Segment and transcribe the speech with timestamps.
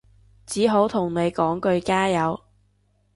[0.47, 2.41] 只好同你講句加油